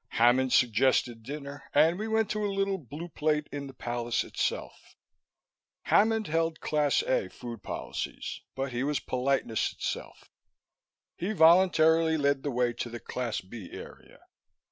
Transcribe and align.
Hammond 0.13 0.51
suggested 0.51 1.21
dinner, 1.21 1.61
and 1.75 1.99
we 1.99 2.07
went 2.07 2.27
to 2.31 2.43
a 2.43 2.49
little 2.49 2.79
Blue 2.79 3.07
Plate 3.07 3.47
in 3.51 3.67
the 3.67 3.73
palace 3.75 4.23
itself. 4.23 4.95
Hammond 5.83 6.25
held 6.25 6.59
Class 6.59 7.03
A 7.03 7.27
food 7.29 7.61
policies, 7.61 8.41
but 8.55 8.71
he 8.71 8.81
was 8.83 8.99
politeness 8.99 9.71
itself; 9.71 10.31
he 11.17 11.33
voluntarily 11.33 12.17
led 12.17 12.41
the 12.41 12.49
way 12.49 12.73
to 12.73 12.89
the 12.89 12.99
Class 12.99 13.41
B 13.41 13.69
area. 13.73 14.21